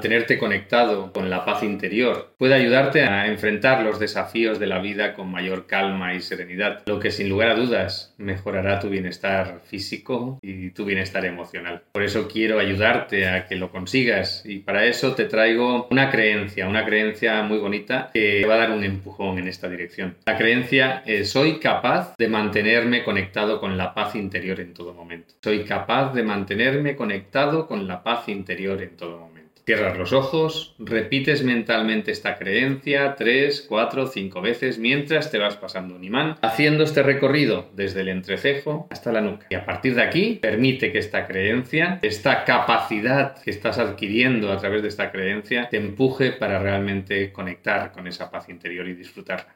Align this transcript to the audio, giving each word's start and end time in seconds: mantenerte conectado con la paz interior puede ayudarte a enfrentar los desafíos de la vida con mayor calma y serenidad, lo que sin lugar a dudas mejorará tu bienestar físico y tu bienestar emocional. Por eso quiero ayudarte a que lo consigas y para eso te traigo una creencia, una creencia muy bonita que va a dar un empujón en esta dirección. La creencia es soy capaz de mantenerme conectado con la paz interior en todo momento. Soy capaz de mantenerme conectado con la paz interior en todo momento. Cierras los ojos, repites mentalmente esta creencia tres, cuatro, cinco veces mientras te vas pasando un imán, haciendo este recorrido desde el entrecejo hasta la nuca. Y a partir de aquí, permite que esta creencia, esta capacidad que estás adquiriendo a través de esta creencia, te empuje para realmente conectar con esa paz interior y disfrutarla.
mantenerte 0.00 0.38
conectado 0.38 1.12
con 1.12 1.28
la 1.28 1.44
paz 1.44 1.62
interior 1.62 2.32
puede 2.38 2.54
ayudarte 2.54 3.02
a 3.02 3.26
enfrentar 3.26 3.82
los 3.82 4.00
desafíos 4.00 4.58
de 4.58 4.66
la 4.66 4.78
vida 4.78 5.12
con 5.12 5.30
mayor 5.30 5.66
calma 5.66 6.14
y 6.14 6.22
serenidad, 6.22 6.80
lo 6.86 6.98
que 6.98 7.10
sin 7.10 7.28
lugar 7.28 7.50
a 7.50 7.54
dudas 7.54 8.14
mejorará 8.16 8.80
tu 8.80 8.88
bienestar 8.88 9.60
físico 9.66 10.38
y 10.40 10.70
tu 10.70 10.86
bienestar 10.86 11.26
emocional. 11.26 11.82
Por 11.92 12.02
eso 12.02 12.28
quiero 12.28 12.58
ayudarte 12.58 13.28
a 13.28 13.46
que 13.46 13.56
lo 13.56 13.70
consigas 13.70 14.42
y 14.46 14.60
para 14.60 14.86
eso 14.86 15.14
te 15.14 15.26
traigo 15.26 15.86
una 15.90 16.10
creencia, 16.10 16.66
una 16.66 16.86
creencia 16.86 17.42
muy 17.42 17.58
bonita 17.58 18.08
que 18.14 18.46
va 18.46 18.54
a 18.54 18.58
dar 18.58 18.70
un 18.70 18.84
empujón 18.84 19.38
en 19.38 19.48
esta 19.48 19.68
dirección. 19.68 20.16
La 20.24 20.38
creencia 20.38 21.02
es 21.04 21.28
soy 21.28 21.58
capaz 21.58 22.14
de 22.16 22.26
mantenerme 22.26 23.04
conectado 23.04 23.60
con 23.60 23.76
la 23.76 23.92
paz 23.92 24.14
interior 24.14 24.60
en 24.60 24.72
todo 24.72 24.94
momento. 24.94 25.34
Soy 25.44 25.64
capaz 25.64 26.14
de 26.14 26.22
mantenerme 26.22 26.96
conectado 26.96 27.66
con 27.66 27.86
la 27.86 28.02
paz 28.02 28.30
interior 28.30 28.80
en 28.80 28.96
todo 28.96 29.18
momento. 29.18 29.39
Cierras 29.70 29.96
los 29.96 30.12
ojos, 30.12 30.74
repites 30.80 31.44
mentalmente 31.44 32.10
esta 32.10 32.34
creencia 32.34 33.14
tres, 33.14 33.64
cuatro, 33.68 34.08
cinco 34.08 34.40
veces 34.40 34.80
mientras 34.80 35.30
te 35.30 35.38
vas 35.38 35.54
pasando 35.54 35.94
un 35.94 36.02
imán, 36.02 36.34
haciendo 36.42 36.82
este 36.82 37.04
recorrido 37.04 37.70
desde 37.76 38.00
el 38.00 38.08
entrecejo 38.08 38.88
hasta 38.90 39.12
la 39.12 39.20
nuca. 39.20 39.46
Y 39.48 39.54
a 39.54 39.64
partir 39.64 39.94
de 39.94 40.02
aquí, 40.02 40.40
permite 40.42 40.90
que 40.90 40.98
esta 40.98 41.28
creencia, 41.28 42.00
esta 42.02 42.42
capacidad 42.42 43.40
que 43.40 43.52
estás 43.52 43.78
adquiriendo 43.78 44.50
a 44.50 44.56
través 44.56 44.82
de 44.82 44.88
esta 44.88 45.12
creencia, 45.12 45.68
te 45.68 45.76
empuje 45.76 46.32
para 46.32 46.58
realmente 46.58 47.32
conectar 47.32 47.92
con 47.92 48.08
esa 48.08 48.28
paz 48.28 48.48
interior 48.48 48.88
y 48.88 48.94
disfrutarla. 48.94 49.46